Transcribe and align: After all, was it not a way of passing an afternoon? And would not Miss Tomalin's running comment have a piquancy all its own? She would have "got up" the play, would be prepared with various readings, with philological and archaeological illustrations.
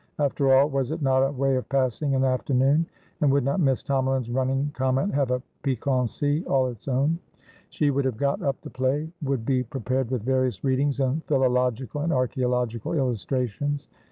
After 0.17 0.51
all, 0.51 0.67
was 0.67 0.89
it 0.89 1.03
not 1.03 1.21
a 1.21 1.31
way 1.31 1.55
of 1.57 1.69
passing 1.69 2.15
an 2.15 2.23
afternoon? 2.23 2.87
And 3.21 3.31
would 3.31 3.43
not 3.43 3.59
Miss 3.59 3.83
Tomalin's 3.83 4.31
running 4.31 4.71
comment 4.73 5.13
have 5.13 5.29
a 5.29 5.43
piquancy 5.61 6.43
all 6.47 6.65
its 6.69 6.87
own? 6.87 7.19
She 7.69 7.91
would 7.91 8.05
have 8.05 8.17
"got 8.17 8.41
up" 8.41 8.59
the 8.61 8.71
play, 8.71 9.11
would 9.21 9.45
be 9.45 9.61
prepared 9.61 10.09
with 10.09 10.23
various 10.23 10.63
readings, 10.63 10.99
with 10.99 11.21
philological 11.25 12.01
and 12.01 12.11
archaeological 12.11 12.93
illustrations. 12.93 13.89